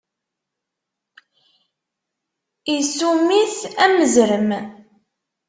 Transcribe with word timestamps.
Isum-it, 2.75 3.55
am 3.83 3.93
uzrem. 4.03 4.49